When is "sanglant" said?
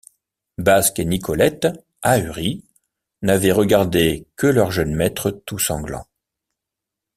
5.59-6.07